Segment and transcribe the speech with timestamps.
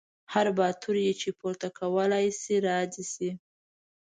[0.33, 3.29] هر باتور یې چې پورته کولی شي را دې شي.